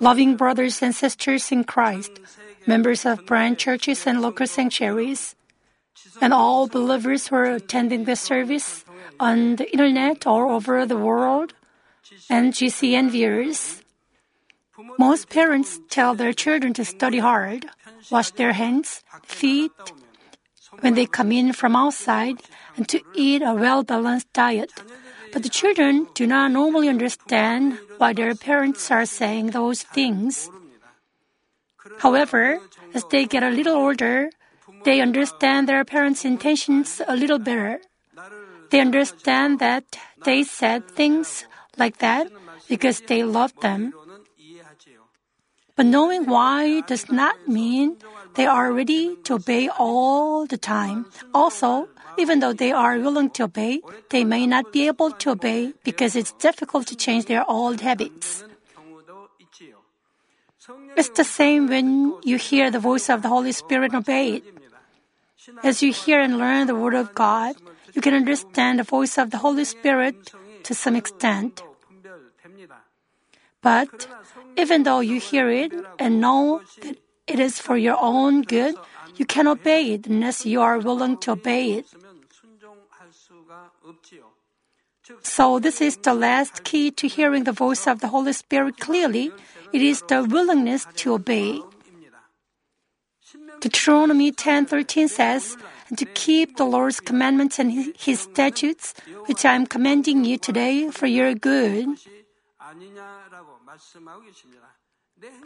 [0.00, 2.12] loving brothers and sisters in Christ,
[2.66, 5.34] members of branch churches and local sanctuaries,
[6.20, 8.84] and all believers who are attending this service
[9.18, 11.54] on the internet all over the world,
[12.30, 13.82] and GCN viewers.
[14.98, 17.66] Most parents tell their children to study hard,
[18.10, 19.72] wash their hands, feet,
[20.80, 22.42] when they come in from outside,
[22.76, 24.72] and to eat a well balanced diet.
[25.36, 30.48] But the children do not normally understand why their parents are saying those things.
[31.98, 32.56] However,
[32.94, 34.30] as they get a little older,
[34.88, 37.84] they understand their parents' intentions a little better.
[38.70, 39.84] They understand that
[40.24, 41.44] they said things
[41.76, 42.32] like that
[42.66, 43.92] because they love them.
[45.76, 48.00] But knowing why does not mean
[48.36, 51.04] they are ready to obey all the time.
[51.34, 53.80] Also, even though they are willing to obey,
[54.10, 58.44] they may not be able to obey because it's difficult to change their old habits.
[60.96, 64.44] It's the same when you hear the voice of the Holy Spirit and obey it.
[65.62, 67.54] As you hear and learn the Word of God,
[67.94, 70.32] you can understand the voice of the Holy Spirit
[70.64, 71.62] to some extent.
[73.62, 74.08] But
[74.56, 78.74] even though you hear it and know that it is for your own good,
[79.16, 81.86] you can obey it unless you are willing to obey it.
[85.22, 89.30] So, this is the last key to hearing the voice of the Holy Spirit clearly.
[89.72, 91.62] It is the willingness to obey.
[93.60, 95.56] Deuteronomy 10:13 says,
[95.88, 98.94] "And to keep the Lord's commandments and His statutes,
[99.26, 101.86] which I am commanding you today for your good."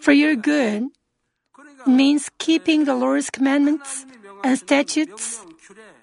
[0.01, 0.89] For your good
[1.87, 4.07] means keeping the Lord's commandments
[4.43, 5.45] and statutes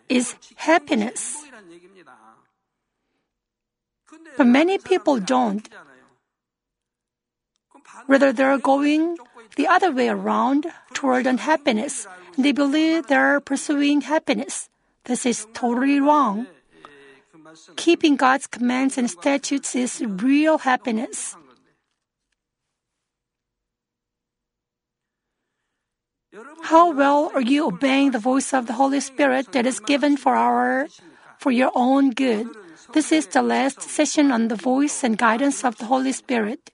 [0.08, 1.47] is happiness.
[4.38, 5.68] But many people don't.
[8.08, 9.18] Rather, they're going
[9.58, 12.08] the other way around toward unhappiness.
[12.38, 14.70] They believe they're pursuing happiness.
[15.06, 16.46] This is totally wrong.
[17.76, 21.36] Keeping God's commands and statutes is real happiness.
[26.62, 30.36] How well are you obeying the voice of the Holy Spirit that is given for
[30.36, 30.88] our
[31.40, 32.46] for your own good?
[32.94, 36.72] This is the last session on the voice and guidance of the Holy Spirit.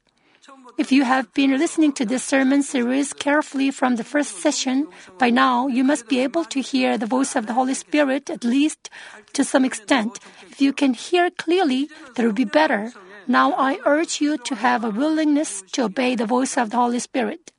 [0.78, 4.88] If you have been listening to this sermon series carefully from the first session,
[5.18, 8.44] by now you must be able to hear the voice of the Holy Spirit at
[8.44, 8.90] least
[9.34, 10.20] to some extent.
[10.50, 12.92] If you can hear clearly, that would be better.
[13.28, 17.00] Now I urge you to have a willingness to obey the voice of the Holy
[17.00, 17.52] Spirit.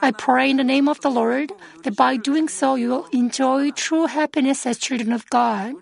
[0.00, 1.52] I pray in the name of the Lord
[1.84, 5.74] that by doing so you will enjoy true happiness as children of God.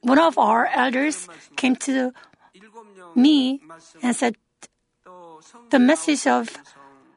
[0.00, 2.12] One of our elders came to
[3.14, 3.60] me
[4.02, 4.36] and said,
[5.70, 6.56] The message of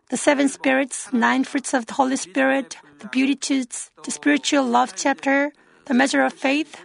[0.09, 5.51] the seven spirits, nine fruits of the Holy Spirit, the beatitudes, the spiritual love chapter,
[5.85, 6.75] the measure of faith,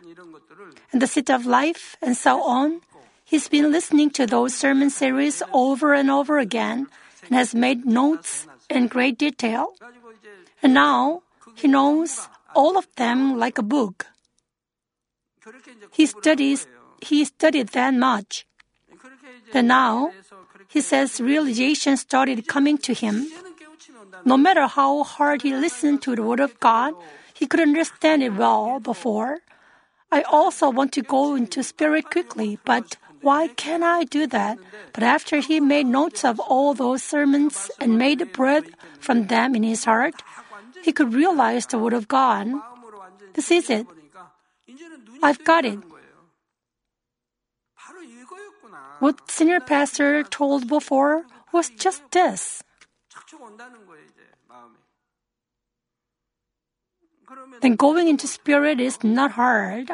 [0.93, 2.81] and the seat of life, and so on.
[3.25, 6.87] He's been listening to those sermon series over and over again
[7.27, 9.75] and has made notes in great detail.
[10.63, 11.23] And now
[11.55, 14.07] he knows all of them like a book.
[15.93, 16.67] He studies,
[17.01, 18.47] he studied that much.
[19.53, 20.13] Then now,
[20.69, 23.27] he says realization started coming to him.
[24.25, 26.95] No matter how hard he listened to the Word of God,
[27.35, 29.39] he could understand it well before.
[30.11, 34.59] I also want to go into spirit quickly, but why can't I do that?
[34.93, 38.65] But after he made notes of all those sermons and made bread
[38.99, 40.23] from them in his heart,
[40.83, 42.49] he could realize the Word of God.
[43.35, 43.87] This is it.
[45.23, 45.79] I've got it.
[49.01, 52.63] What senior pastor told before was just this.
[57.61, 59.91] Then going into spirit is not hard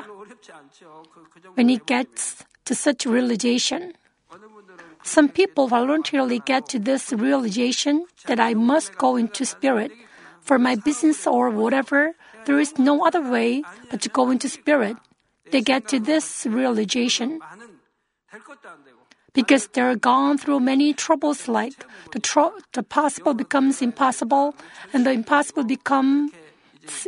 [1.55, 3.95] when it gets to such realization.
[5.03, 9.93] Some people voluntarily get to this realization that I must go into spirit.
[10.41, 12.15] For my business or whatever,
[12.47, 14.97] there is no other way but to go into spirit.
[15.53, 17.39] They get to this realization.
[19.35, 21.73] Because they're gone through many troubles like
[22.13, 24.55] the, tro- the possible becomes impossible
[24.93, 26.33] and the impossible becomes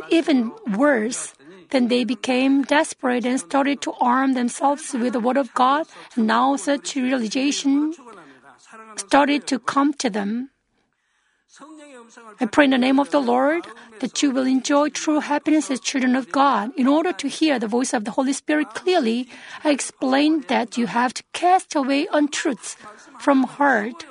[0.09, 1.33] even worse.
[1.69, 5.87] Then they became desperate and started to arm themselves with the Word of God.
[6.15, 7.93] And now such realization
[8.97, 10.49] started to come to them.
[12.39, 13.65] I pray in the name of the Lord
[13.99, 16.71] that you will enjoy true happiness as children of God.
[16.77, 19.27] In order to hear the voice of the Holy Spirit clearly,
[19.63, 22.77] I explained that you have to cast away untruths
[23.19, 24.05] from heart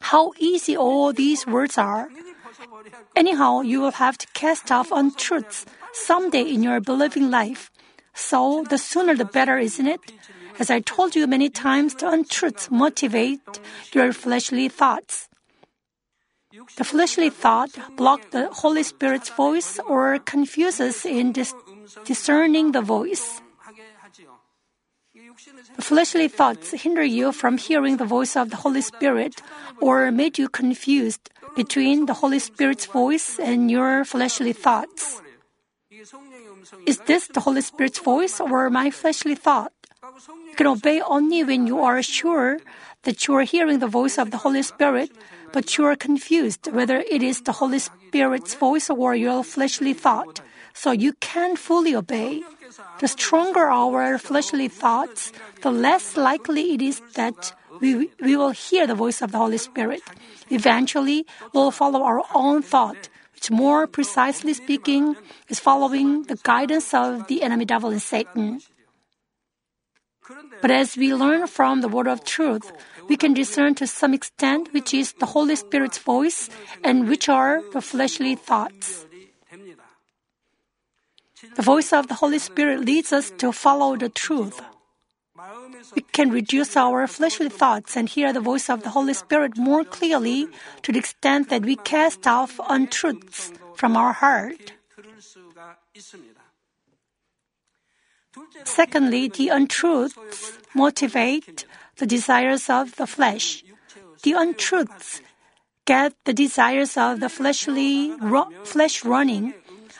[0.00, 2.08] How easy all these words are.
[3.14, 7.70] Anyhow, you will have to cast off untruths someday in your believing life.
[8.14, 10.00] So, the sooner the better, isn't it?
[10.58, 13.40] As I told you many times, the untruths motivate
[13.92, 15.29] your fleshly thoughts.
[16.76, 21.54] The fleshly thought blocks the Holy Spirit's voice or confuses in dis-
[22.04, 23.40] discerning the voice.
[25.76, 29.42] The fleshly thoughts hinder you from hearing the voice of the Holy Spirit
[29.80, 35.20] or made you confused between the Holy Spirit's voice and your fleshly thoughts.
[36.86, 39.72] Is this the Holy Spirit's voice or my fleshly thought?
[40.02, 42.58] You can obey only when you are sure
[43.02, 45.10] that you are hearing the voice of the Holy Spirit,
[45.52, 50.40] but you are confused whether it is the Holy Spirit's voice or your fleshly thought.
[50.74, 52.42] So you can't fully obey.
[53.00, 55.32] The stronger our fleshly thoughts,
[55.62, 59.58] the less likely it is that we, we will hear the voice of the Holy
[59.58, 60.02] Spirit.
[60.50, 65.16] Eventually, we'll follow our own thought, which more precisely speaking
[65.48, 68.60] is following the guidance of the enemy devil and Satan.
[70.60, 72.70] But as we learn from the word of truth,
[73.10, 76.48] we can discern to some extent which is the Holy Spirit's voice
[76.84, 79.04] and which are the fleshly thoughts.
[81.56, 84.62] The voice of the Holy Spirit leads us to follow the truth.
[85.96, 89.82] We can reduce our fleshly thoughts and hear the voice of the Holy Spirit more
[89.82, 90.46] clearly
[90.82, 94.78] to the extent that we cast off untruths from our heart.
[98.64, 101.66] Secondly, the untruths motivate
[102.00, 103.62] the desires of the flesh.
[104.24, 105.20] The untruths
[105.84, 108.16] get the desires of the fleshly
[108.64, 109.52] flesh running.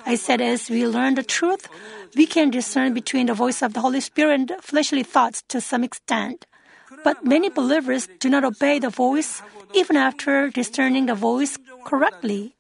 [0.06, 1.69] I said, as we learn the truth,
[2.17, 5.85] we can discern between the voice of the Holy Spirit and fleshly thoughts to some
[5.85, 6.47] extent.
[7.05, 9.43] But many believers do not obey the voice
[9.75, 12.56] even after discerning the voice correctly.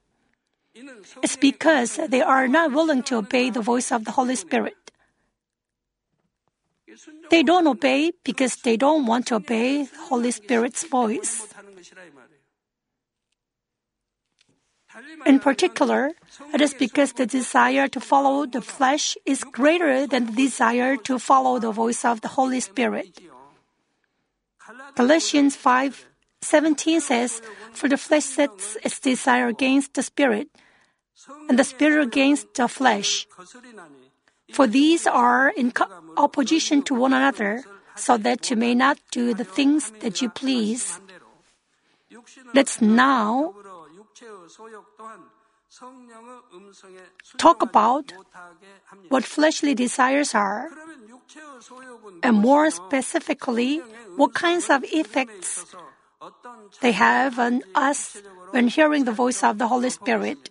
[1.22, 4.89] It's because they are not willing to obey the voice of the Holy Spirit.
[7.30, 11.46] They don't obey because they don't want to obey the Holy Spirit's voice.
[15.24, 16.12] In particular,
[16.52, 21.18] it is because the desire to follow the flesh is greater than the desire to
[21.18, 23.20] follow the voice of the Holy Spirit.
[24.96, 27.40] Galatians 5:17 says,
[27.72, 30.50] "For the flesh sets its desire against the spirit,
[31.48, 33.26] and the spirit against the flesh.
[34.52, 35.72] For these are in
[36.16, 37.64] opposition to one another,
[37.96, 41.00] so that you may not do the things that you please."
[42.54, 43.54] Let's now
[47.38, 48.12] talk about
[49.08, 50.70] what fleshly desires are,
[52.22, 53.78] and more specifically,
[54.16, 55.64] what kinds of effects
[56.80, 58.18] they have on us
[58.50, 60.50] when hearing the voice of the Holy Spirit.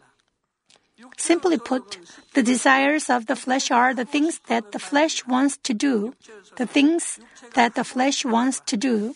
[1.20, 2.00] Simply put,
[2.34, 6.16] the desires of the flesh are the things that the flesh wants to do,
[6.56, 7.20] the things
[7.56, 9.16] that the flesh wants to do.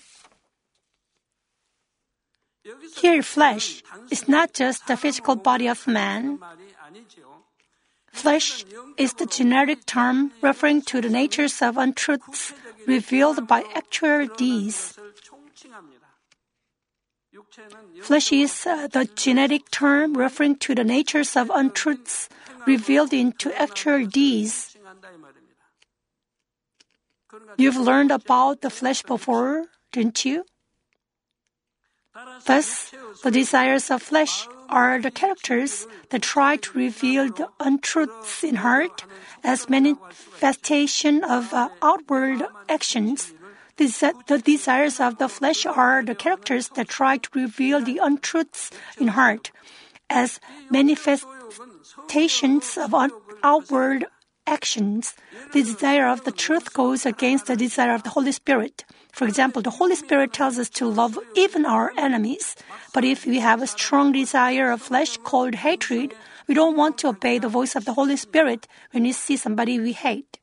[2.99, 6.39] Here, flesh is not just the physical body of man.
[8.11, 8.65] Flesh
[8.97, 12.53] is the generic term referring to the natures of untruths
[12.85, 14.99] revealed by actual deeds.
[18.01, 22.29] Flesh is uh, the genetic term referring to the natures of untruths
[22.67, 24.77] revealed into actual deeds.
[27.57, 30.45] You've learned about the flesh before, didn't you?
[32.45, 38.57] Thus, the desires of flesh are the characters that try to reveal the untruths in
[38.57, 39.03] heart
[39.43, 43.32] as manifestation of uh, outward actions.
[43.77, 49.07] The desires of the flesh are the characters that try to reveal the untruths in
[49.09, 49.51] heart
[50.09, 50.39] as
[50.69, 52.93] manifestations of
[53.43, 54.05] outward
[54.45, 55.15] actions.
[55.53, 58.85] The desire of the truth goes against the desire of the Holy Spirit.
[59.11, 62.55] For example, the Holy Spirit tells us to love even our enemies.
[62.93, 66.13] But if we have a strong desire of flesh called hatred,
[66.47, 69.79] we don't want to obey the voice of the Holy Spirit when we see somebody
[69.79, 70.37] we hate.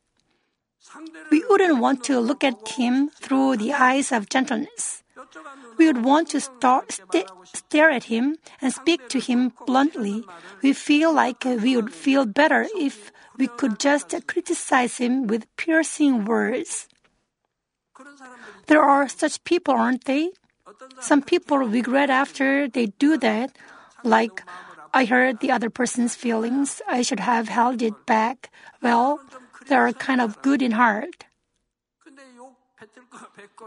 [1.31, 5.03] We wouldn't want to look at him through the eyes of gentleness.
[5.77, 7.01] We would want to st-
[7.45, 10.25] stare at him and speak to him bluntly.
[10.63, 16.25] We feel like we would feel better if we could just criticize him with piercing
[16.25, 16.89] words.
[18.67, 20.31] There are such people, aren't they?
[21.01, 23.57] Some people regret after they do that,
[24.05, 24.43] like,
[24.93, 28.51] I hurt the other person's feelings, I should have held it back.
[28.83, 29.21] Well,
[29.71, 31.31] they are kind of good in heart.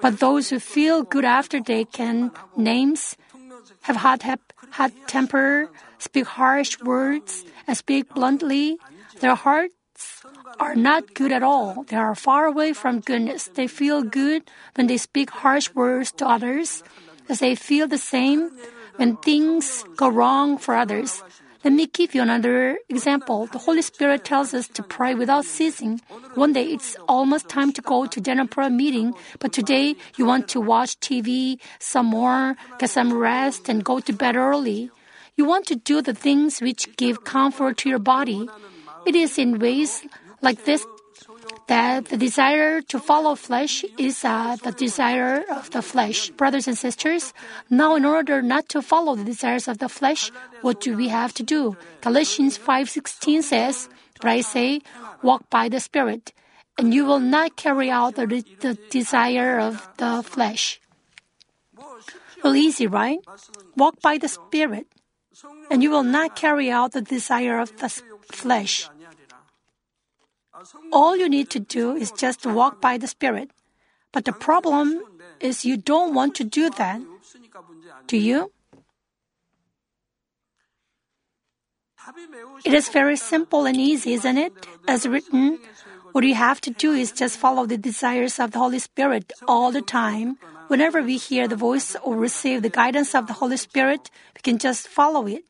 [0.01, 3.15] But those who feel good after they can names,
[3.87, 4.21] have hot,
[4.75, 8.77] hot temper, speak harsh words, and speak bluntly.
[9.21, 10.25] Their hearts
[10.59, 11.85] are not good at all.
[11.87, 13.47] They are far away from goodness.
[13.47, 14.43] They feel good
[14.75, 16.83] when they speak harsh words to others,
[17.29, 18.51] as they feel the same
[18.97, 21.23] when things go wrong for others.
[21.63, 23.45] Let me give you another example.
[23.47, 26.01] The Holy Spirit tells us to pray without ceasing.
[26.35, 30.49] One day it's almost time to go to dinner prayer meeting, but today you want
[30.49, 34.91] to watch TV some more, get some rest, and go to bed early.
[35.37, 38.49] You want to do the things which give comfort to your body.
[39.05, 40.03] It is in ways
[40.41, 40.85] like this
[41.73, 46.29] that the desire to follow flesh is uh, the desire of the flesh.
[46.37, 47.33] Brothers and sisters,
[47.67, 50.29] now in order not to follow the desires of the flesh,
[50.61, 51.73] what do we have to do?
[52.05, 53.89] Galatians 5:16 says,
[54.21, 54.85] "But I say,
[55.25, 56.29] walk by the Spirit,
[56.77, 58.29] and you will not carry out the,
[58.61, 60.77] the desire of the flesh."
[62.45, 63.17] Well, easy, right?
[63.73, 64.85] Walk by the Spirit,
[65.73, 67.89] and you will not carry out the desire of the
[68.29, 68.92] flesh.
[70.91, 73.51] All you need to do is just walk by the Spirit.
[74.11, 75.01] But the problem
[75.39, 77.01] is you don't want to do that.
[78.07, 78.51] Do you?
[82.65, 84.53] It is very simple and easy, isn't it?
[84.87, 85.59] As written,
[86.11, 89.71] what you have to do is just follow the desires of the Holy Spirit all
[89.71, 90.37] the time.
[90.67, 94.57] Whenever we hear the voice or receive the guidance of the Holy Spirit, we can
[94.57, 95.43] just follow it.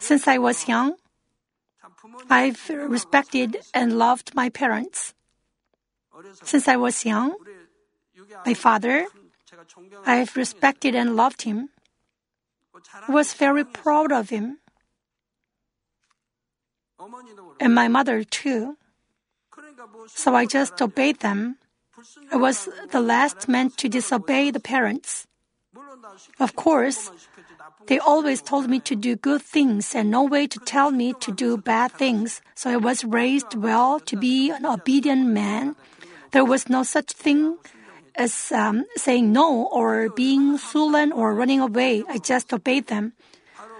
[0.00, 0.96] Since I was young,
[2.30, 5.14] I've respected and loved my parents.
[6.42, 7.36] Since I was young,
[8.44, 9.06] my father,
[10.06, 11.70] I've respected and loved him.
[13.08, 14.58] Was very proud of him.
[17.60, 18.76] And my mother too.
[20.08, 21.58] So I just obeyed them.
[22.32, 25.26] I was the last man to disobey the parents.
[26.38, 27.10] Of course,
[27.86, 31.32] they always told me to do good things and no way to tell me to
[31.32, 32.42] do bad things.
[32.54, 35.76] So I was raised well to be an obedient man.
[36.32, 37.56] There was no such thing
[38.14, 42.04] as um, saying no or being sullen or running away.
[42.08, 43.12] I just obeyed them.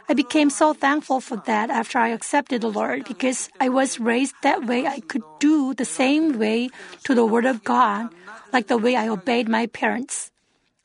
[0.08, 4.34] I became so thankful for that after I accepted the Lord because I was raised
[4.42, 4.86] that way.
[4.86, 6.70] I could do the same way
[7.04, 8.08] to the Word of God,
[8.50, 10.30] like the way I obeyed my parents.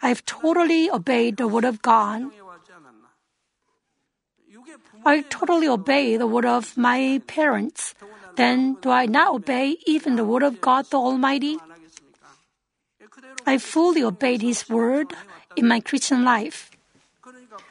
[0.01, 2.27] I've totally obeyed the Word of God.
[5.05, 7.93] I totally obey the word of my parents.
[8.35, 11.57] Then do I not obey even the word of God the Almighty?
[13.45, 15.13] I fully obeyed His word
[15.55, 16.71] in my Christian life.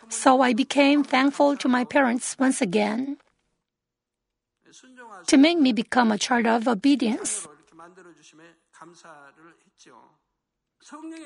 [0.09, 3.17] So I became thankful to my parents once again
[5.27, 7.49] to make me become a child of obedience.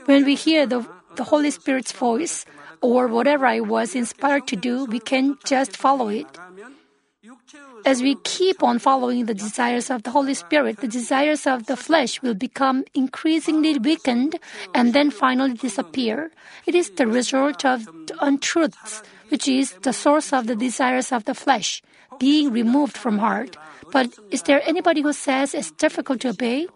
[0.05, 0.87] When we hear the,
[1.17, 2.45] the Holy Spirit's voice,
[2.83, 6.27] or whatever I was inspired to do, we can just follow it.
[7.85, 11.77] As we keep on following the desires of the Holy Spirit, the desires of the
[11.77, 14.39] flesh will become increasingly weakened
[14.75, 16.31] and then finally disappear.
[16.67, 17.89] It is the result of
[18.21, 21.83] untruths, which is the source of the desires of the flesh,
[22.19, 23.57] being removed from heart.
[23.93, 26.67] But is there anybody who says it's difficult to obey?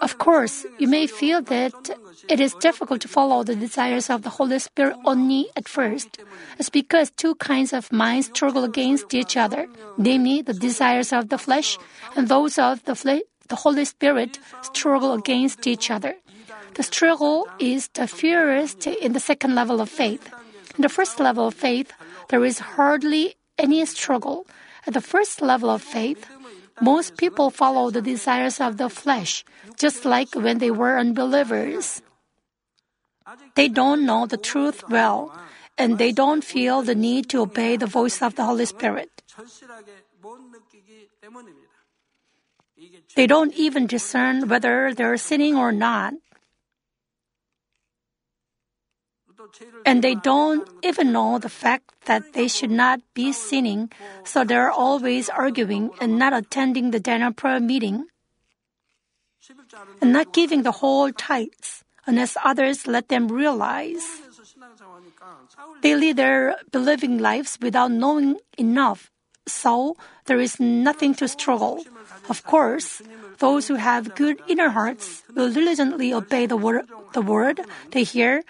[0.00, 1.90] Of course, you may feel that
[2.30, 6.18] it is difficult to follow the desires of the Holy Spirit only at first.
[6.58, 11.36] It's because two kinds of minds struggle against each other, namely the desires of the
[11.36, 11.76] flesh
[12.16, 16.14] and those of the, fle- the Holy Spirit struggle against each other.
[16.74, 20.32] The struggle is the fiercest in the second level of faith.
[20.76, 21.92] In the first level of faith,
[22.30, 24.46] there is hardly any struggle.
[24.86, 26.26] At the first level of faith,
[26.80, 29.44] most people follow the desires of the flesh,
[29.78, 32.02] just like when they were unbelievers.
[33.54, 35.32] They don't know the truth well,
[35.78, 39.22] and they don't feel the need to obey the voice of the Holy Spirit.
[43.14, 46.14] They don't even discern whether they're sinning or not.
[49.84, 53.92] And they don't even know the fact that they should not be sinning,
[54.24, 58.06] so they're always arguing and not attending the dinner prayer meeting
[60.00, 64.04] and not giving the whole tithes unless others let them realize.
[65.82, 69.10] They lead their believing lives without knowing enough,
[69.46, 69.96] so
[70.26, 71.84] there is nothing to struggle.
[72.28, 73.02] Of course,
[73.38, 77.60] those who have good inner hearts will diligently obey the word, the word
[77.90, 78.42] they hear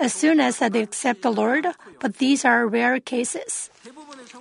[0.00, 1.66] as soon as they accept the Lord,
[2.00, 3.70] but these are rare cases.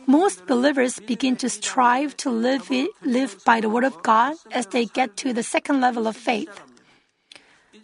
[0.08, 2.72] Most believers begin to strive to live,
[3.04, 6.50] live by the Word of God as they get to the second level of faith.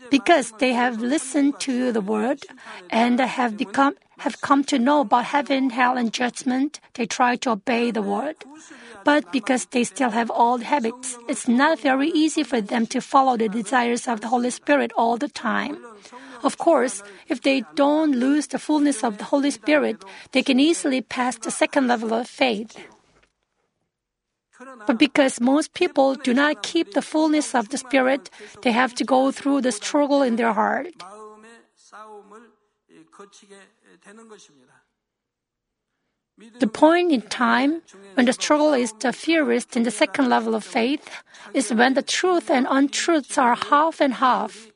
[0.10, 2.46] Because they have listened to the word
[2.90, 7.52] and have become have come to know about heaven, hell, and judgment, they try to
[7.52, 8.38] obey the word.
[9.06, 13.38] But because they still have old habits, it's not very easy for them to follow
[13.38, 15.78] the desires of the Holy Spirit all the time.
[16.42, 21.02] Of course, if they don't lose the fullness of the Holy Spirit, they can easily
[21.02, 22.76] pass the second level of faith.
[24.88, 28.30] But because most people do not keep the fullness of the Spirit,
[28.64, 30.94] they have to go through the struggle in their heart.
[36.60, 37.82] The point in time
[38.16, 41.24] when the struggle is the fiercest in the second level of faith
[41.54, 44.68] is when the truth and untruths are half and half.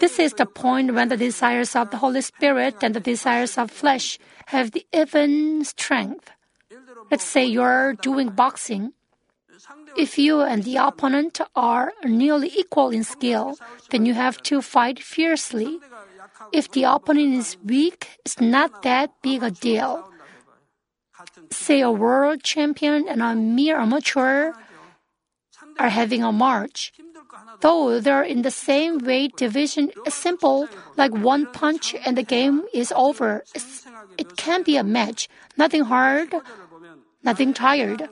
[0.00, 3.70] This is the point when the desires of the Holy Spirit and the desires of
[3.70, 6.30] flesh have the even strength.
[7.10, 8.92] Let's say you're doing boxing.
[9.96, 13.56] If you and the opponent are nearly equal in skill,
[13.90, 15.78] then you have to fight fiercely.
[16.52, 20.10] If the opponent is weak, it's not that big a deal.
[21.50, 24.52] Say a world champion and a mere amateur
[25.78, 26.92] are having a march.
[27.60, 32.64] Though they're in the same weight division, it's simple, like one punch and the game
[32.72, 33.44] is over.
[33.54, 33.86] It's,
[34.18, 36.34] it can be a match, nothing hard,
[37.22, 38.08] nothing tired.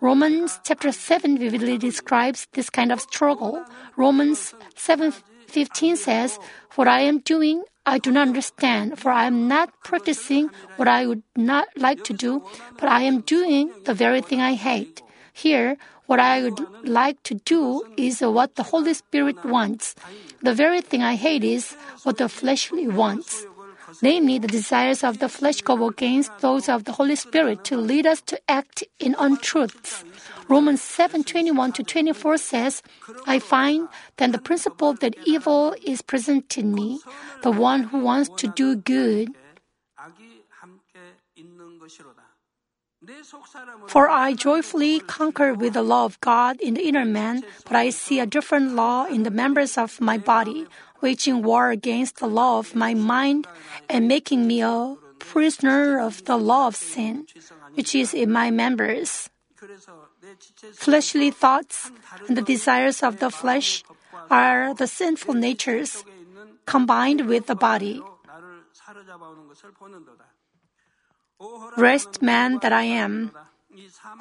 [0.00, 3.64] Romans chapter 7 vividly describes this kind of struggle.
[3.96, 4.54] Romans
[5.48, 6.38] 7:15 says,
[6.74, 11.06] "What I am doing, I do not understand, for I am not practicing what I
[11.06, 12.42] would not like to do,
[12.80, 17.34] but I am doing the very thing I hate." Here, what I would like to
[17.44, 19.94] do is what the Holy Spirit wants.
[20.42, 23.46] The very thing I hate is what the fleshly wants.
[24.02, 28.06] Namely, the desires of the flesh go against those of the Holy Spirit to lead
[28.06, 30.04] us to act in untruths.
[30.48, 32.82] Romans 7:21 to 24 says,
[33.26, 37.00] "I find then the principle that evil is present in me,
[37.42, 39.32] the one who wants to do good."
[43.88, 47.90] For I joyfully conquer with the law of God in the inner man, but I
[47.90, 50.64] see a different law in the members of my body,
[51.02, 53.46] waging war against the law of my mind
[53.92, 57.28] and making me a prisoner of the law of sin,
[57.76, 59.28] which is in my members.
[60.74, 61.90] Fleshly thoughts
[62.28, 63.84] and the desires of the flesh
[64.30, 66.04] are the sinful natures
[66.66, 68.02] combined with the body.
[71.76, 73.32] Rest, man that I am,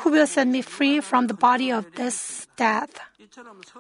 [0.01, 2.99] who will set me free from the body of this death.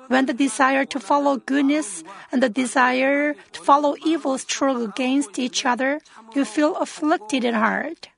[0.07, 5.65] When the desire to follow goodness and the desire to follow evil struggle against each
[5.65, 5.99] other,
[6.35, 8.09] you feel afflicted in heart.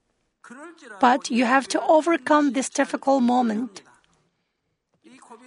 [1.00, 3.82] But you have to overcome this difficult moment.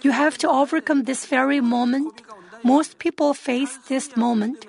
[0.01, 2.21] You have to overcome this very moment.
[2.63, 4.65] Most people face this moment.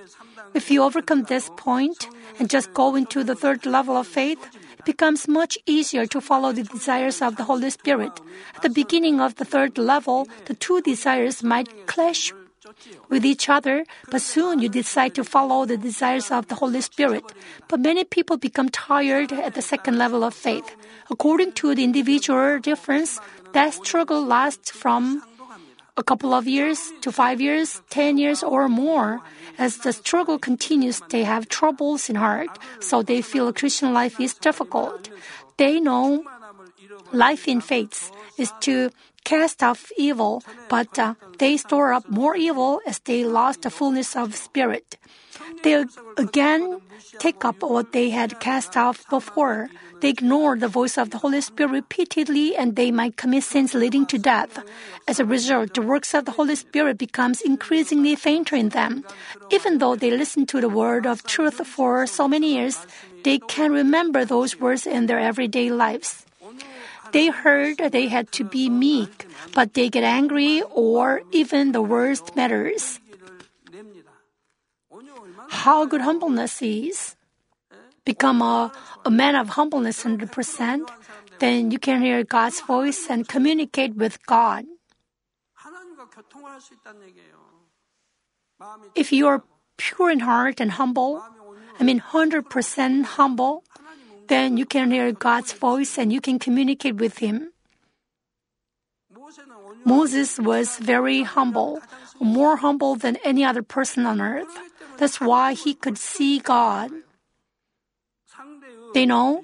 [0.55, 4.39] If you overcome this point and just go into the third level of faith,
[4.79, 8.21] it becomes much easier to follow the desires of the Holy Spirit.
[8.57, 12.33] At the beginning of the third level, the two desires might clash
[13.09, 17.25] with each other, but soon you decide to follow the desires of the Holy Spirit.
[17.69, 20.77] But many people become tired at the second level of faith.
[21.11, 23.19] According to the individual difference,
[23.53, 25.23] that struggle lasts from
[25.97, 29.21] a couple of years to five years, ten years, or more.
[29.59, 32.49] As the struggle continues, they have troubles in heart,
[32.81, 35.11] so they feel Christian life is difficult.
[35.59, 36.25] They know
[37.13, 38.91] life in faith is to
[39.25, 44.17] cast off evil, but uh, they store up more evil as they lost the fullness
[44.17, 44.97] of spirit.
[45.63, 45.85] They
[46.17, 46.81] again
[47.19, 49.69] take up what they had cast off before.
[50.01, 54.07] They ignore the voice of the Holy Spirit repeatedly and they might commit sins leading
[54.07, 54.59] to death.
[55.07, 59.05] As a result, the works of the Holy Spirit becomes increasingly fainter in them.
[59.51, 62.87] Even though they listen to the word of truth for so many years,
[63.25, 66.25] they can remember those words in their everyday lives.
[67.13, 72.37] They heard they had to be meek, but they get angry or even the worst
[72.37, 73.01] matters.
[75.51, 77.17] How good humbleness is.
[78.05, 78.73] Become a,
[79.05, 80.89] a man of humbleness 100%,
[81.39, 84.65] then you can hear God's voice and communicate with God.
[88.95, 89.43] If you are
[89.77, 91.23] pure in heart and humble,
[91.79, 93.65] I mean 100% humble,
[94.31, 97.51] then you can hear God's voice and you can communicate with Him.
[99.85, 101.83] Moses was very humble,
[102.23, 104.51] more humble than any other person on earth.
[104.99, 106.91] That's why he could see God.
[108.95, 109.43] They know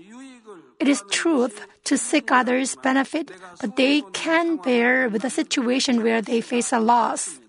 [0.79, 6.20] it is truth to seek others' benefit, but they can bear with a situation where
[6.20, 7.40] they face a loss.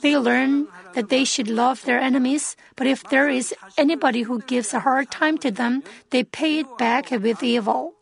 [0.00, 4.72] They learn that they should love their enemies, but if there is anybody who gives
[4.72, 7.94] a hard time to them, they pay it back with evil.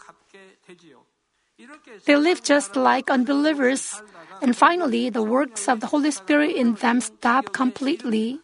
[2.07, 4.02] They live just like unbelievers,
[4.42, 8.40] and finally, the works of the Holy Spirit in them stop completely.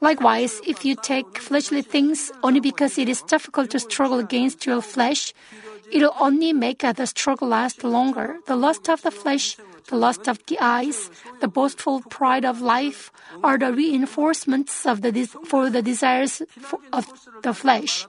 [0.00, 4.82] Likewise, if you take fleshly things only because it is difficult to struggle against your
[4.82, 5.32] flesh,
[5.92, 8.38] it'll only make the struggle last longer.
[8.46, 9.56] The lust of the flesh,
[9.88, 13.10] the lust of the eyes, the boastful pride of life
[13.42, 15.12] are the reinforcements of the
[15.46, 16.42] for the desires
[16.92, 17.06] of
[17.42, 18.06] the flesh.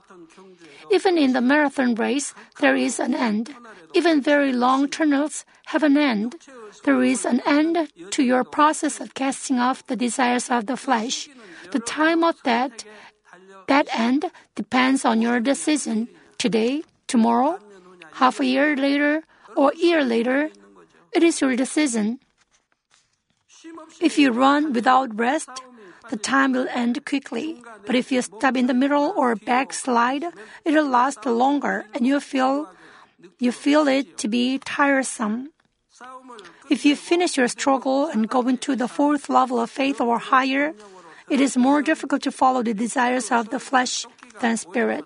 [0.90, 3.54] Even in the marathon race, there is an end.
[3.94, 6.36] Even very long tunnels have an end.
[6.84, 11.28] There is an end to your process of casting off the desires of the flesh.
[11.72, 12.84] The time of that
[13.68, 17.60] that end depends on your decision today, tomorrow,
[18.18, 19.22] half a year later,
[19.56, 20.50] or a year later.
[21.14, 22.18] It is your decision.
[24.00, 25.50] If you run without rest,
[26.10, 27.62] the time will end quickly.
[27.86, 30.24] But if you stop in the middle or backslide,
[30.64, 32.68] it'll last longer and you feel
[33.38, 35.50] you feel it to be tiresome.
[36.70, 40.72] If you finish your struggle and go into the fourth level of faith or higher,
[41.28, 44.06] it is more difficult to follow the desires of the flesh
[44.40, 45.04] than spirit.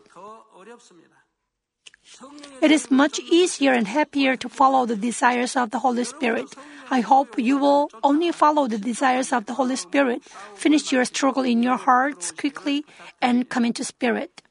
[2.62, 6.46] It is much easier and happier to follow the desires of the Holy Spirit.
[6.90, 10.22] I hope you will only follow the desires of the Holy Spirit,
[10.54, 12.84] finish your struggle in your hearts quickly,
[13.20, 14.42] and come into spirit.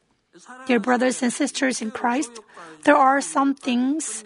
[0.67, 2.31] Dear brothers and sisters in Christ,
[2.83, 4.25] there are some things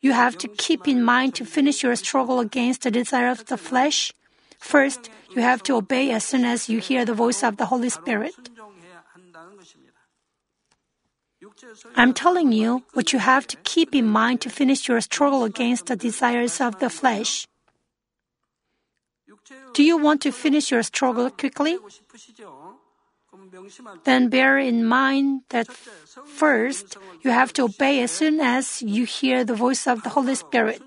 [0.00, 3.58] you have to keep in mind to finish your struggle against the desire of the
[3.58, 4.14] flesh.
[4.58, 7.90] First, you have to obey as soon as you hear the voice of the Holy
[7.90, 8.32] Spirit.
[11.96, 15.86] I'm telling you what you have to keep in mind to finish your struggle against
[15.86, 17.46] the desires of the flesh.
[19.74, 21.78] Do you want to finish your struggle quickly?
[24.04, 29.44] Then bear in mind that first you have to obey as soon as you hear
[29.44, 30.82] the voice of the Holy Spirit.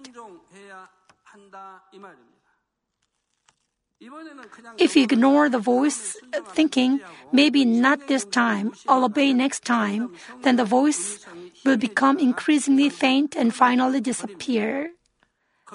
[4.77, 6.99] If you ignore the voice, uh, thinking,
[7.31, 10.13] maybe not this time, I'll obey next time,
[10.43, 11.25] then the voice
[11.65, 14.91] will become increasingly faint and finally disappear.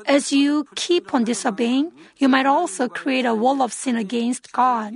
[0.06, 4.94] As you keep on disobeying, you might also create a wall of sin against God.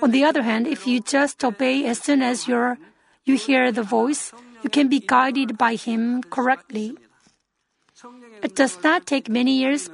[0.00, 2.76] On the other hand, if you just obey as soon as you
[3.24, 6.94] you hear the voice, you can be guided by Him correctly.
[8.42, 9.88] It does not take many years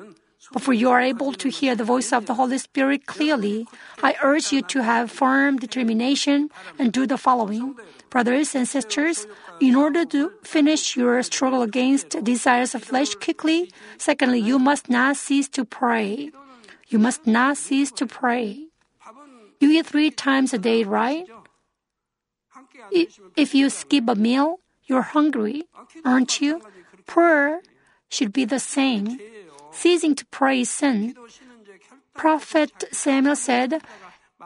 [0.52, 3.66] before you are able to hear the voice of the Holy Spirit clearly,
[4.02, 7.76] I urge you to have firm determination and do the following.
[8.10, 9.26] Brothers and sisters,
[9.60, 15.16] in order to finish your struggle against desires of flesh quickly, secondly, you must not
[15.16, 16.30] cease to pray.
[16.88, 18.68] You must not cease to pray.
[19.60, 21.26] You eat three times a day, right?
[23.36, 25.64] If you skip a meal, you're hungry,
[26.04, 26.62] aren't you?
[27.04, 27.60] Prayer
[28.08, 29.18] should be the same
[29.72, 31.14] ceasing to pray sin.
[32.14, 33.80] Prophet Samuel said,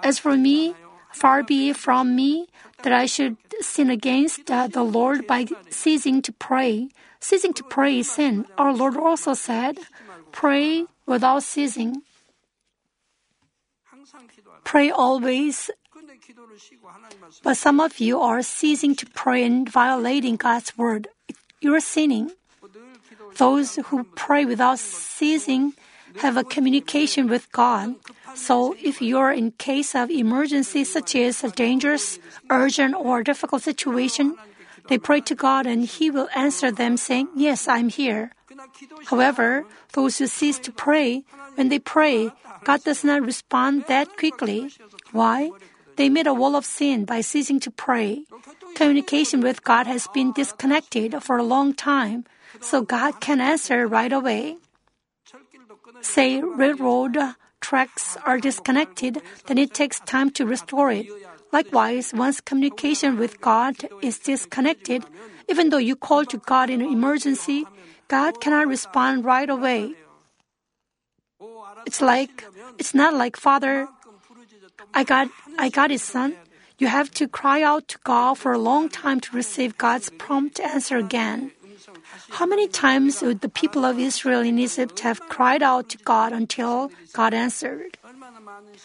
[0.03, 0.75] As for me,
[1.13, 2.49] far be it from me
[2.83, 6.89] that I should sin against uh, the Lord by ceasing to pray.
[7.21, 8.47] Ceasing to pray is sin.
[8.59, 9.79] Our Lord also said,
[10.33, 12.03] Pray without ceasing.
[14.65, 15.71] Pray always.
[17.43, 21.09] But some of you are ceasing to pray and violating God's word.
[21.61, 22.33] You're sinning.
[23.37, 25.75] Those who pray without ceasing
[26.21, 27.97] have a communication with God.
[28.35, 32.18] So if you're in case of emergency such as a dangerous,
[32.51, 34.37] urgent, or difficult situation,
[34.88, 38.33] they pray to God and He will answer them saying, Yes, I'm here.
[39.07, 42.31] However, those who cease to pray, when they pray,
[42.64, 44.71] God does not respond that quickly.
[45.12, 45.51] Why?
[46.03, 48.27] They made a wall of sin by ceasing to pray.
[48.75, 52.25] Communication with God has been disconnected for a long time
[52.61, 54.57] so God can answer right away.
[56.01, 57.17] Say railroad
[57.61, 61.07] tracks are disconnected, then it takes time to restore it.
[61.53, 65.05] Likewise, once communication with God is disconnected,
[65.49, 67.65] even though you call to God in an emergency,
[68.09, 69.95] God cannot respond right away.
[71.87, 72.43] It's like
[72.79, 73.87] it's not like Father,
[74.95, 76.35] I got I got his son.
[76.79, 80.59] You have to cry out to God for a long time to receive God's prompt
[80.59, 81.53] answer again.
[82.31, 86.33] How many times would the people of Israel in Egypt have cried out to God
[86.33, 87.99] until God answered?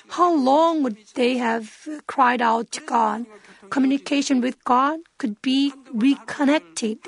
[0.10, 3.26] How long would they have cried out to God?
[3.70, 7.00] communication with God could be reconnected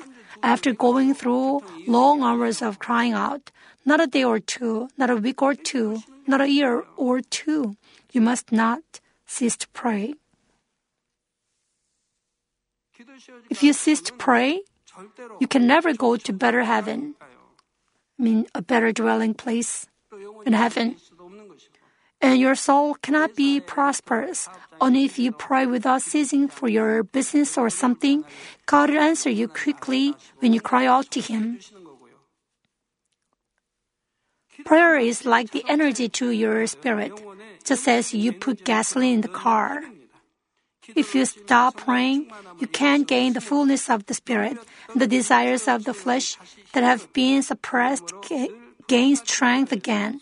[0.42, 3.50] after going through long hours of crying out.
[3.84, 7.76] Not a day or two, not a week or two, not a year or two.
[8.12, 10.14] You must not cease to pray.
[13.48, 14.62] If you cease to pray,
[15.38, 17.14] you can never go to better heaven.
[17.20, 19.86] I mean, a better dwelling place
[20.44, 20.96] in heaven.
[22.20, 24.46] And your soul cannot be prosperous
[24.78, 28.24] only if you pray without ceasing for your business or something.
[28.66, 31.60] God will answer you quickly when you cry out to Him.
[34.64, 37.12] Prayer is like the energy to your spirit,
[37.64, 39.82] just as you put gasoline in the car.
[40.96, 44.58] If you stop praying, you can't gain the fullness of the Spirit.
[44.94, 46.36] The desires of the flesh
[46.72, 48.12] that have been suppressed
[48.88, 50.20] gain strength again.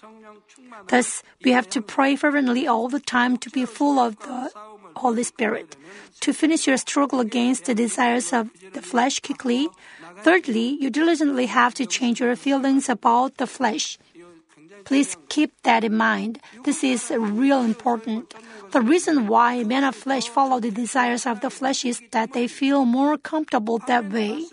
[0.89, 4.51] Thus, we have to pray fervently all the time to be full of the
[4.97, 5.77] Holy Spirit.
[6.21, 9.69] To finish your struggle against the desires of the flesh quickly,
[10.23, 13.99] thirdly, you diligently have to change your feelings about the flesh.
[14.89, 16.41] Please keep that in mind.
[16.65, 18.33] This is real important.
[18.73, 22.49] The reason why men of flesh follow the desires of the flesh is that they
[22.49, 24.49] feel more comfortable that way.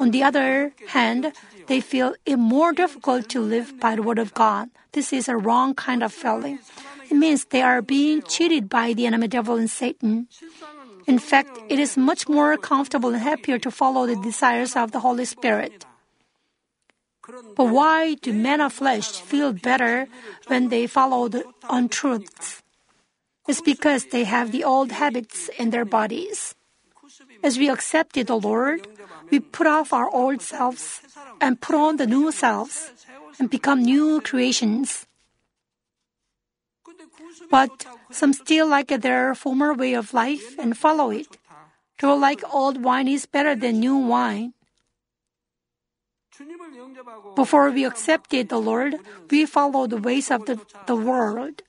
[0.00, 1.30] On the other hand,
[1.70, 4.68] they feel it more difficult to live by the word of God.
[4.92, 6.58] This is a wrong kind of feeling.
[7.08, 10.26] It means they are being cheated by the enemy devil and Satan.
[11.06, 15.00] In fact, it is much more comfortable and happier to follow the desires of the
[15.00, 15.86] Holy Spirit.
[17.56, 20.08] But why do men of flesh feel better
[20.46, 22.62] when they follow the untruths?
[23.46, 26.54] It's because they have the old habits in their bodies.
[27.42, 28.86] As we accepted the Lord,
[29.30, 31.00] we put off our old selves
[31.40, 32.92] and put on the new selves
[33.38, 35.06] and become new creations.
[37.50, 41.38] But some still like their former way of life and follow it.
[42.00, 44.54] Though like old wine is better than new wine.
[47.34, 48.96] Before we accepted the Lord,
[49.30, 51.62] we followed the ways of the, the world.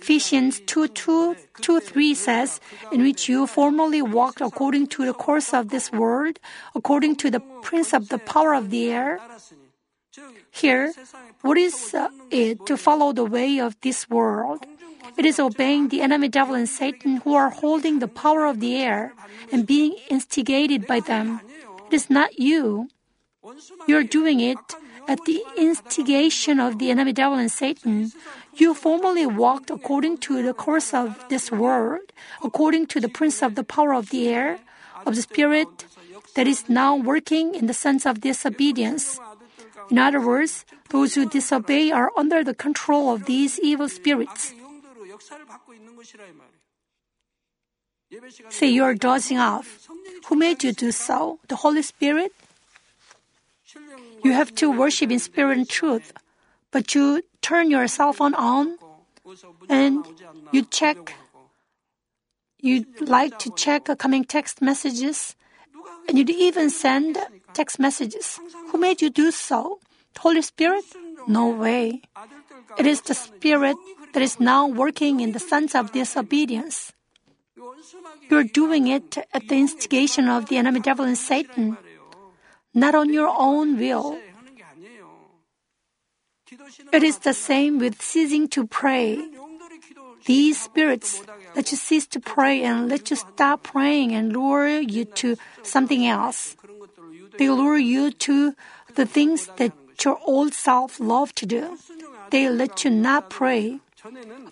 [0.00, 5.52] Ephesians 2, 2, 2 3 says, In which you formerly walked according to the course
[5.52, 6.38] of this world,
[6.74, 9.20] according to the prince of the power of the air.
[10.50, 10.92] Here,
[11.42, 14.64] what is uh, it to follow the way of this world?
[15.16, 18.76] It is obeying the enemy devil and Satan who are holding the power of the
[18.76, 19.12] air
[19.50, 21.40] and being instigated by them.
[21.88, 22.88] It is not you.
[23.88, 24.58] You're doing it
[25.08, 28.12] at the instigation of the enemy devil and Satan.
[28.54, 33.56] You formerly walked according to the course of this world, according to the prince of
[33.56, 34.60] the power of the air,
[35.04, 35.86] of the spirit
[36.36, 39.18] that is now working in the sense of disobedience.
[39.90, 44.54] In other words, those who disobey are under the control of these evil spirits.
[48.50, 49.88] Say you are dozing off.
[50.28, 51.40] Who made you do so?
[51.48, 52.32] The Holy Spirit?
[54.24, 56.12] You have to worship in spirit and truth,
[56.70, 58.78] but you turn your cell phone on
[59.68, 60.04] and
[60.52, 61.14] you check,
[62.58, 65.34] you like to check coming text messages,
[66.08, 67.18] and you even send
[67.54, 68.38] text messages.
[68.70, 69.80] Who made you do so?
[70.18, 70.84] Holy Spirit?
[71.26, 72.02] No way.
[72.78, 73.76] It is the Spirit
[74.12, 76.92] that is now working in the sons of disobedience.
[78.30, 81.76] You're doing it at the instigation of the enemy devil and Satan,
[82.74, 84.18] not on your own will.
[86.92, 89.18] It is the same with ceasing to pray.
[90.26, 91.22] These spirits
[91.56, 96.06] let you cease to pray and let you stop praying and lure you to something
[96.06, 96.56] else.
[97.38, 98.54] They lure you to
[98.94, 99.72] the things that
[100.04, 101.78] your old self loved to do.
[102.30, 103.80] They let you not pray.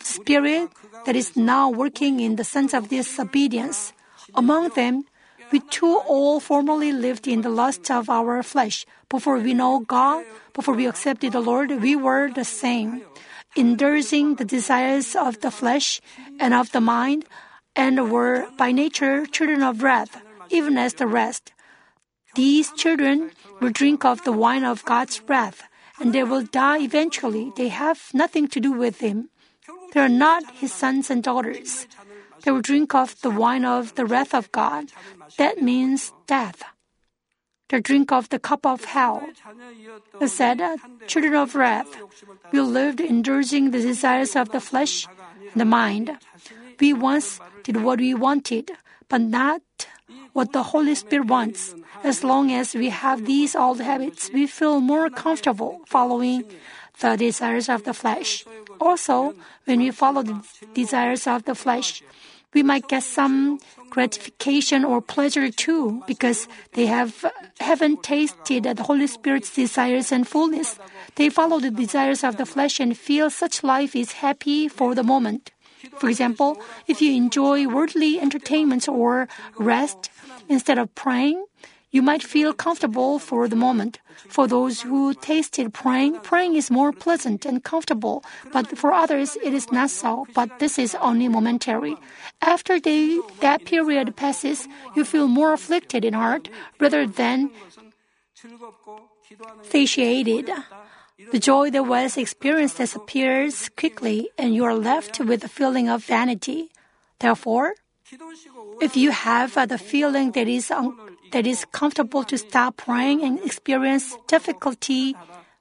[0.03, 0.71] Spirit
[1.07, 3.93] that is now working in the sense of disobedience.
[4.35, 5.05] Among them,
[5.53, 8.87] we too all formerly lived in the lust of our flesh.
[9.09, 13.03] Before we know God, before we accepted the Lord, we were the same,
[13.57, 16.01] indulging the desires of the flesh
[16.39, 17.25] and of the mind,
[17.75, 21.53] and were by nature children of wrath, even as the rest.
[22.35, 25.63] These children will drink of the wine of God's wrath,
[25.99, 27.53] and they will die eventually.
[27.57, 29.31] They have nothing to do with Him.
[29.93, 31.87] They are not His sons and daughters.
[32.43, 34.93] They will drink of the wine of the wrath of God.
[35.37, 36.63] That means death.
[37.69, 39.23] They drink of the cup of hell.
[40.21, 40.61] It said,
[41.07, 41.87] children of wrath,
[42.51, 45.07] we lived indulging the desires of the flesh
[45.53, 46.19] and the mind.
[46.81, 48.73] We once did what we wanted,
[49.09, 49.63] but not
[50.33, 51.75] what the Holy Spirit wants.
[52.03, 56.45] As long as we have these old habits, we feel more comfortable following
[57.01, 58.45] the desires of the flesh.
[58.81, 60.43] Also, when we follow the
[60.75, 62.03] desires of the flesh,
[62.55, 63.59] we might get some
[63.91, 67.25] gratification or pleasure too because they have
[67.59, 70.79] haven't tasted the Holy Spirit's desires and fullness.
[71.17, 75.03] They follow the desires of the flesh and feel such life is happy for the
[75.03, 75.51] moment.
[75.99, 80.11] For example, if you enjoy worldly entertainments or rest
[80.49, 81.45] instead of praying,
[81.91, 83.99] you might feel comfortable for the moment.
[84.29, 88.23] For those who tasted praying, praying is more pleasant and comfortable,
[88.53, 91.97] but for others it is not so, but this is only momentary.
[92.41, 96.49] After they, that period passes, you feel more afflicted in heart
[96.79, 97.51] rather than
[99.63, 100.51] satiated.
[101.33, 106.05] The joy that was experienced disappears quickly, and you are left with a feeling of
[106.05, 106.71] vanity.
[107.19, 107.75] Therefore,
[108.81, 110.97] if you have the feeling that is un-
[111.33, 115.15] that is comfortable to stop praying and experience difficulty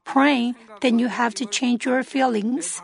[0.05, 2.81] praying, then you have to change your feelings.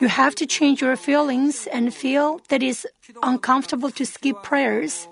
[0.00, 2.86] You have to change your feelings and feel that it's
[3.22, 5.08] uncomfortable to skip prayers.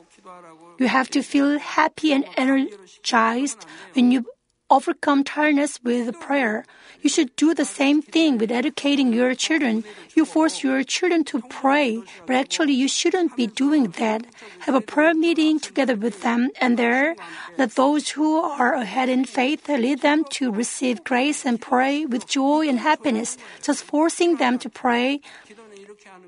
[0.79, 4.24] You have to feel happy and energized when you
[4.71, 6.65] overcome tiredness with prayer.
[7.01, 9.85] You should do the same thing with educating your children.
[10.15, 14.27] You force your children to pray, but actually you shouldn't be doing that.
[14.67, 17.15] Have a prayer meeting together with them, and there,
[17.57, 22.27] let those who are ahead in faith lead them to receive grace and pray with
[22.27, 23.39] joy and happiness.
[23.63, 25.21] Just forcing them to pray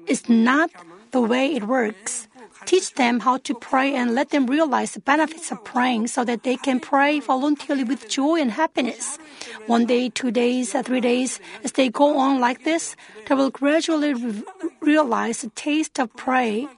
[0.07, 0.71] is not
[1.11, 2.30] the way it works.
[2.67, 6.43] Teach them how to pray and let them realize the benefits of praying so that
[6.43, 9.19] they can pray voluntarily with joy and happiness.
[9.67, 12.97] One day, two days, uh, three days, as they go on like this,
[13.27, 14.45] they will gradually re-
[14.81, 16.69] realize the taste of pray,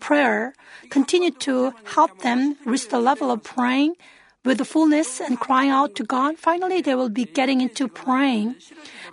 [0.00, 0.54] prayer,
[0.90, 3.96] continue to help them reach the level of praying
[4.44, 6.38] with the fullness and crying out to God.
[6.38, 8.56] Finally, they will be getting into praying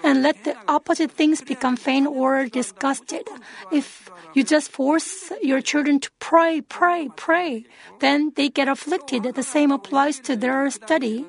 [0.04, 3.28] and let the opposite things become faint or disgusted.
[3.72, 7.66] If you just force your children to pray, pray, pray.
[8.00, 9.24] Then they get afflicted.
[9.24, 11.26] The same applies to their study.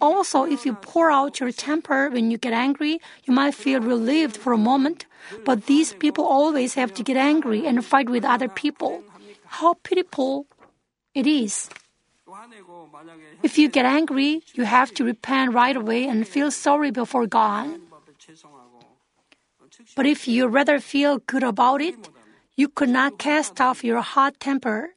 [0.00, 4.36] Also, if you pour out your temper when you get angry, you might feel relieved
[4.36, 5.06] for a moment.
[5.44, 9.02] But these people always have to get angry and fight with other people.
[9.46, 10.46] How pitiful
[11.14, 11.70] it is.
[13.42, 17.80] If you get angry, you have to repent right away and feel sorry before God.
[19.96, 22.08] But if you rather feel good about it,
[22.56, 24.90] you could not cast off your hot temper.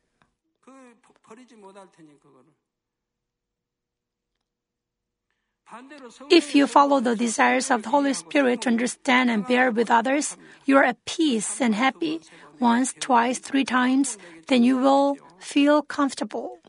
[6.29, 10.37] If you follow the desires of the Holy Spirit to understand and bear with others,
[10.65, 12.21] you are at peace and happy.
[12.59, 14.17] Once, twice, three times,
[14.47, 16.62] then you will feel comfortable.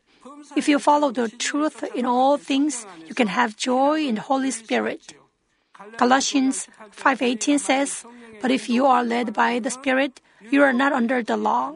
[0.56, 4.50] If you follow the truth in all things, you can have joy in the Holy
[4.50, 5.16] Spirit.
[5.96, 8.04] Galatians 5:18 says,
[8.40, 10.20] "But if you are led by the Spirit,
[10.52, 11.74] you are not under the law."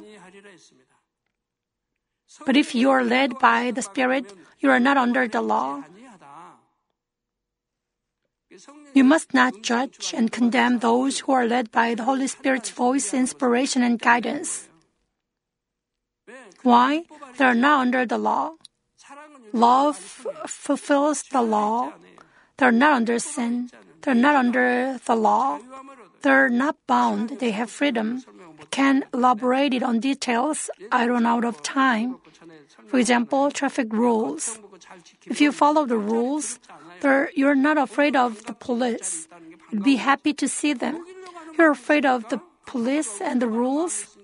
[2.47, 5.83] But if you are led by the Spirit, you are not under the law.
[8.95, 13.13] You must not judge and condemn those who are led by the Holy Spirit's voice,
[13.13, 14.68] inspiration, and guidance.
[16.63, 17.05] Why?
[17.37, 18.55] They are not under the law.
[19.53, 19.97] Love
[20.47, 21.93] fulfills the law.
[22.57, 23.71] They're not under sin.
[24.03, 25.59] They're not under the law.
[26.23, 27.39] They're not bound.
[27.39, 28.25] They have freedom.
[28.71, 30.69] Can elaborate it on details.
[30.91, 32.19] I run out of time.
[32.89, 34.59] For example, traffic rules.
[35.27, 36.59] If you follow the rules,
[37.35, 39.29] you're not afraid of the police.
[39.71, 41.05] You'd be happy to see them.
[41.57, 44.18] You're afraid of the police and the rules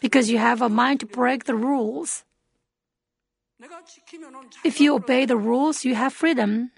[0.00, 2.24] because you have a mind to break the rules.
[4.64, 6.70] If you obey the rules, you have freedom.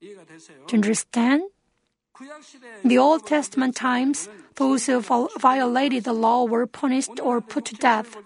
[0.00, 0.18] Do you
[0.72, 1.42] understand?
[2.82, 5.00] In the Old Testament times, those who
[5.38, 8.16] violated the law were punished or put to death.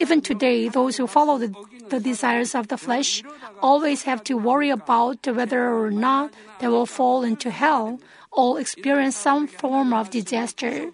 [0.00, 1.52] Even today, those who follow the,
[1.90, 3.22] the, desires of the flesh
[3.60, 8.00] always have to worry about whether or not they will fall into hell
[8.32, 10.90] or experience some form of disaster.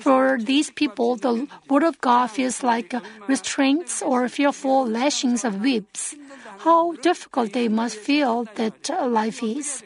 [0.00, 2.94] For these people, the word of God feels like
[3.26, 6.14] restraints or fearful lashings of whips.
[6.58, 9.82] How difficult they must feel that life is.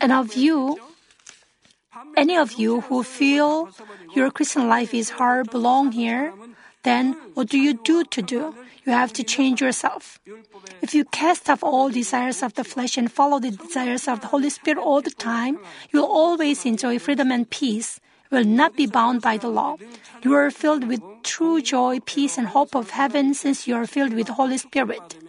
[0.00, 0.78] And of you,
[2.16, 3.70] any of you who feel
[4.14, 6.32] your Christian life is hard belong here,
[6.82, 8.54] then what do you do to do?
[8.84, 10.18] You have to change yourself.
[10.82, 14.26] If you cast off all desires of the flesh and follow the desires of the
[14.26, 15.58] Holy Spirit all the time,
[15.92, 18.00] you will always enjoy freedom and peace.
[18.32, 19.76] Will not be bound by the law.
[20.24, 24.14] You are filled with true joy, peace, and hope of heaven since you are filled
[24.14, 25.20] with the Holy Spirit.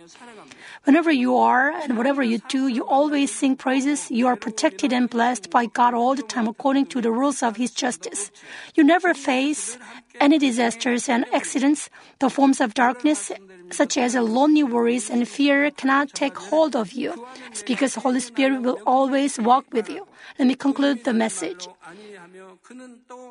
[0.86, 4.12] Whenever you are and whatever you do, you always sing praises.
[4.12, 7.58] You are protected and blessed by God all the time according to the rules of
[7.58, 8.32] His justice.
[8.76, 9.78] You never face
[10.20, 11.90] any disasters and accidents.
[12.20, 13.32] The forms of darkness,
[13.72, 17.26] such as lonely worries and fear, cannot take hold of you.
[17.48, 20.08] It's because the Holy Spirit will always walk with you.
[20.40, 21.68] Let me conclude the message.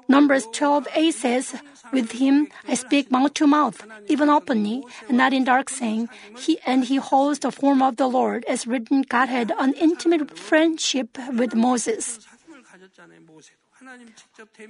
[0.08, 1.54] Numbers 12 8 says,
[1.92, 6.08] With him I speak mouth to mouth, even openly, and not in dark saying.
[6.36, 10.38] He and he holds the form of the Lord, as written, God had an intimate
[10.38, 12.20] friendship with Moses.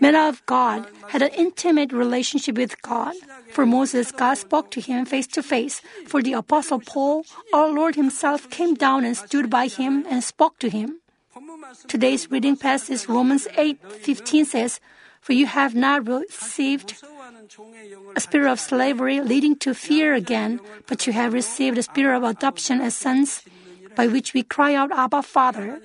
[0.01, 3.15] Men of God had an intimate relationship with God.
[3.51, 5.83] For Moses, God spoke to him face to face.
[6.07, 10.59] For the Apostle Paul, our Lord Himself came down and stood by him and spoke
[10.61, 11.02] to him.
[11.87, 14.81] Today's reading passage Romans 8:15 says,
[15.21, 16.99] "For you have not received
[18.17, 22.25] a spirit of slavery leading to fear again, but you have received a spirit of
[22.25, 23.43] adoption as sons,
[23.95, 25.79] by which we cry out, Abba, Father."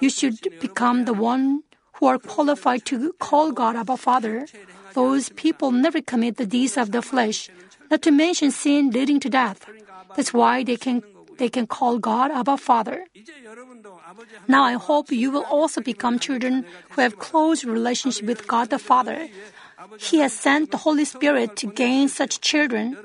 [0.00, 1.64] You should become the one
[2.00, 4.46] who are qualified to call God Abba Father.
[4.92, 7.48] Those people never commit the deeds of the flesh,
[7.90, 9.64] not to mention sin leading to death.
[10.16, 11.02] That's why they can
[11.40, 13.08] they can call God Abba Father.
[14.46, 18.78] Now I hope you will also become children who have close relationship with God the
[18.78, 19.32] Father.
[19.96, 22.96] He has sent the Holy Spirit to gain such children.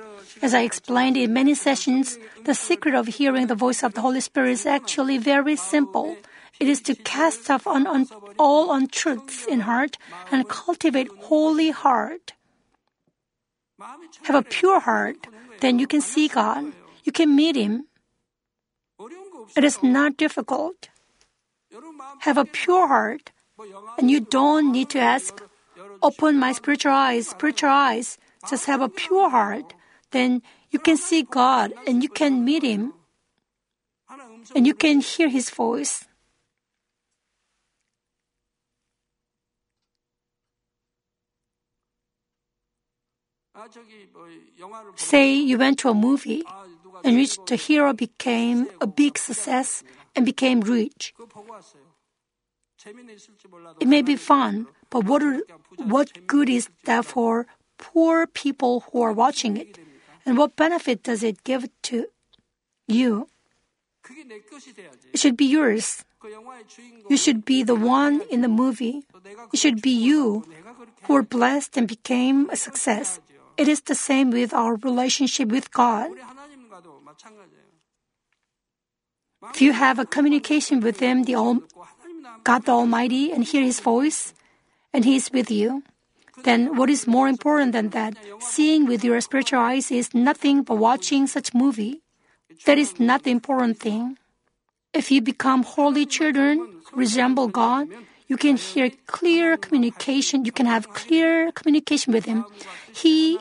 [0.44, 4.20] As I explained in many sessions, the secret of hearing the voice of the Holy
[4.20, 6.20] Spirit is actually very simple.
[6.60, 8.08] It is to cast off on, on
[8.38, 9.98] all untruths in heart
[10.32, 12.36] and cultivate holy heart.
[14.28, 15.28] Have a pure heart,
[15.62, 16.76] then you can see God.
[17.04, 17.88] You can meet Him.
[19.56, 20.90] It is not difficult.
[22.20, 23.32] Have a pure heart,
[23.98, 25.42] and you don't need to ask,
[26.02, 28.18] Open my spiritual eyes, spiritual eyes.
[28.50, 29.74] Just have a pure heart.
[30.12, 30.42] Then
[30.72, 32.94] you can see God and you can meet Him.
[34.56, 36.06] And you can hear His voice.
[44.96, 46.44] Say you went to a movie
[47.04, 49.84] in which the hero became a big success
[50.16, 51.14] and became rich.
[53.80, 55.24] It may be fun, but what,
[55.78, 59.78] what good is that for poor people who are watching it?
[60.26, 62.08] And what benefit does it give to
[62.88, 63.28] you?
[65.14, 66.06] It should be yours.
[67.10, 69.04] You should be the one in the movie.
[69.54, 70.46] It should be you
[71.04, 73.20] who were blessed and became a success.
[73.58, 76.12] It is the same with our relationship with God.
[79.54, 81.36] If you have a communication with Him, the
[82.44, 84.34] God the Almighty, and hear His voice,
[84.94, 85.84] and He is with you,
[86.44, 88.18] then what is more important than that?
[88.40, 92.02] Seeing with your spiritual eyes is nothing but watching such movie.
[92.66, 94.18] That is not the important thing.
[94.94, 97.88] If you become holy children, resemble God,
[98.28, 100.46] you can hear clear communication.
[100.46, 102.46] You can have clear communication with Him.
[102.94, 103.40] He,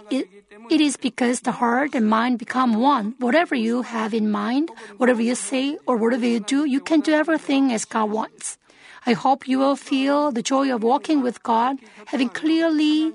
[0.71, 3.15] it, is because the heart and mind become one.
[3.19, 7.13] Whatever you have in mind, whatever you say, or whatever you do, you can do
[7.13, 8.59] everything as God wants.
[9.07, 13.15] I hope you will feel the joy of walking with God, having clearly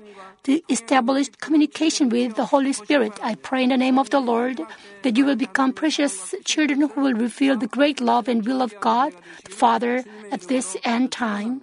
[0.68, 3.18] established communication with the Holy Spirit.
[3.22, 4.60] I pray in the name of the Lord
[5.02, 8.72] that you will become precious children who will reveal the great love and will of
[8.80, 9.12] God,
[9.44, 11.62] the Father, at this end time.